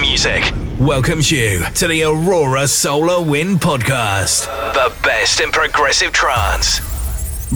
[0.00, 4.46] Music welcomes you to the Aurora Solar Wind Podcast.
[4.74, 6.80] The best in progressive trance.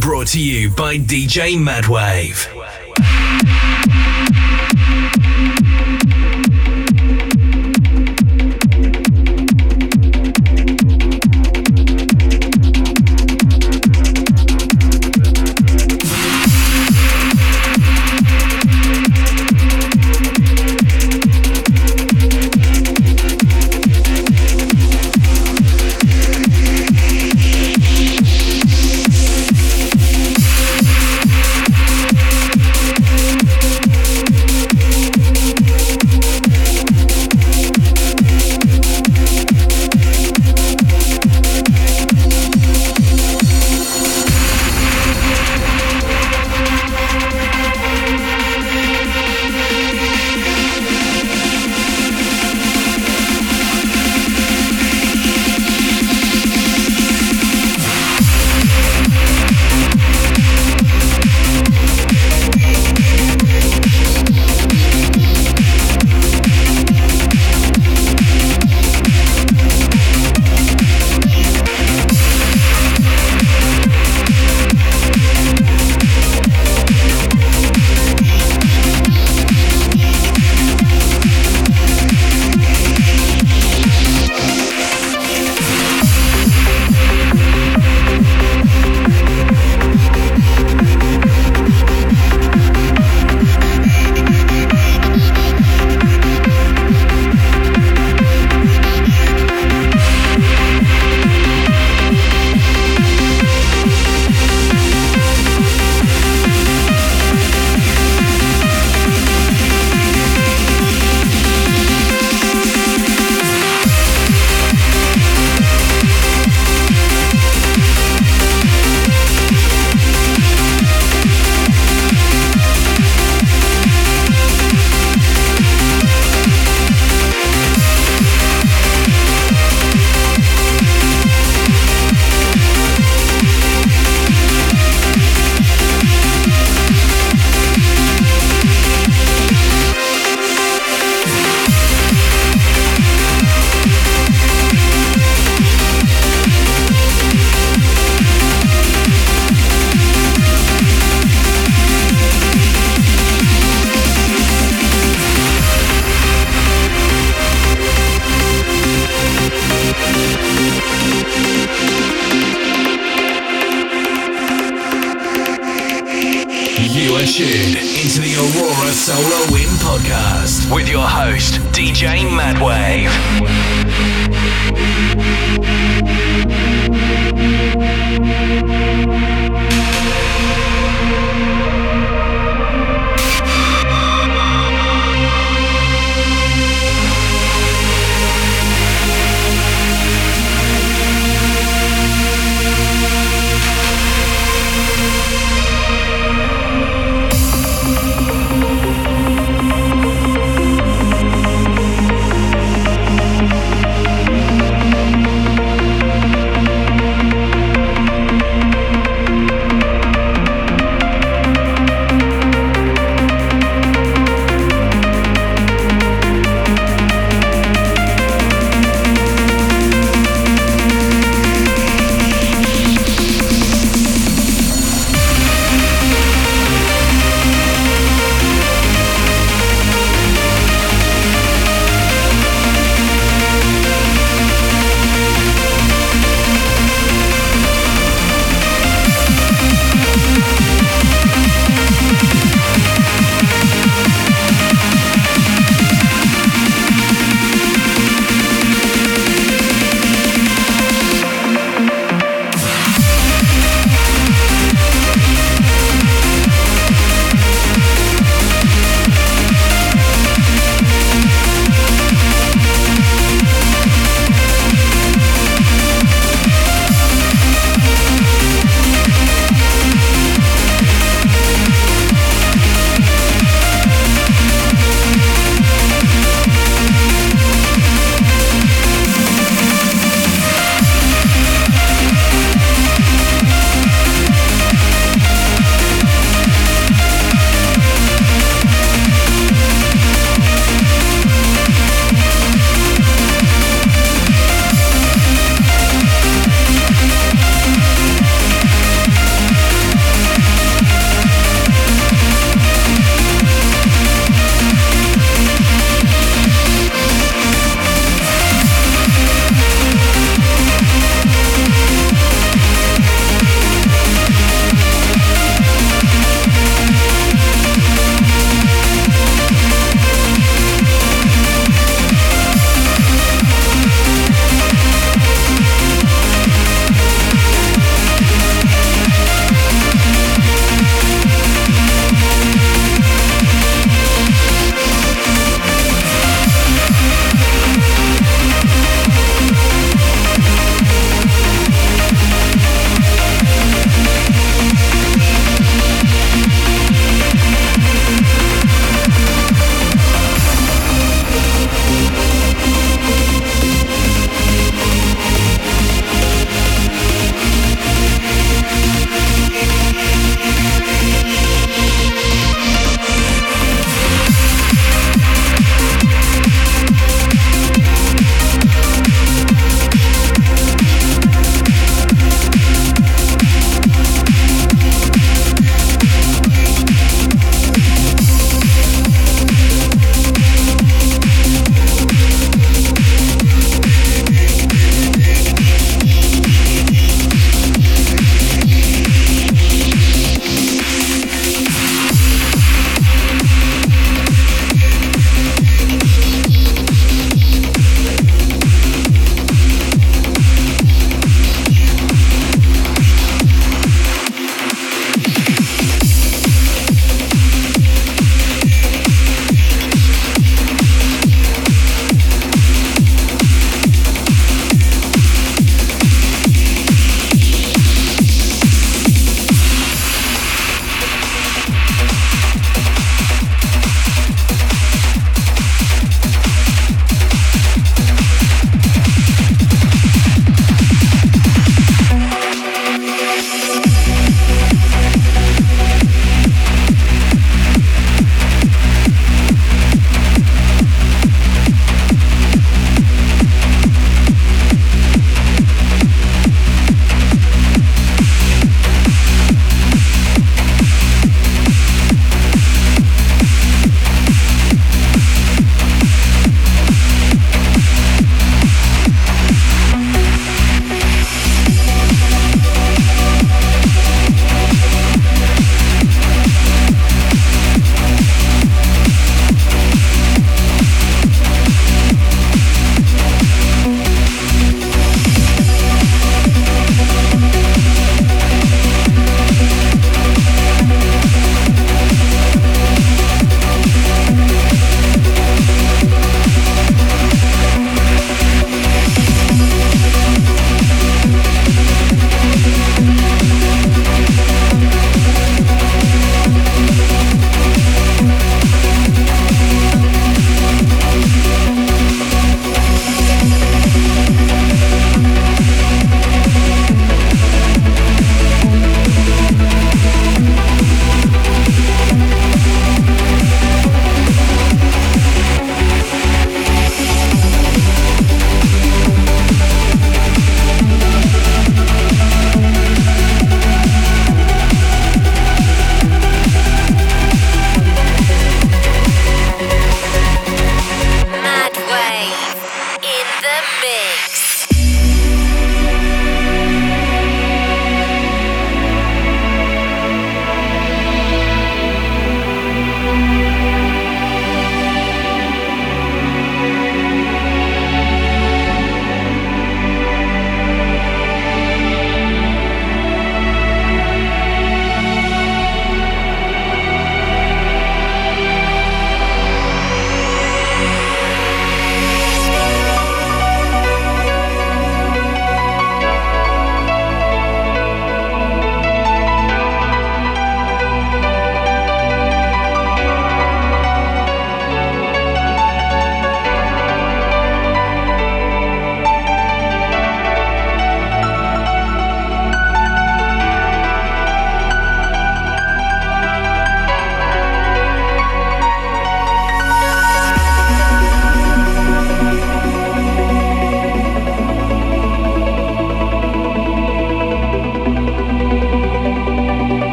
[0.00, 2.57] Brought to you by DJ Madwave.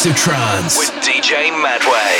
[0.00, 2.17] Progressive trance with DJ Madwave.